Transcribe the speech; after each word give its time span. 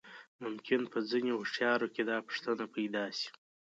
ممکن 0.43 0.81
په 0.91 0.99
ځينې 1.09 1.31
هوښيارو 1.37 1.87
کې 1.93 2.01
دا 2.09 2.17
پوښتنه 2.27 2.63
پيدا 2.75 3.03
شي. 3.17 3.27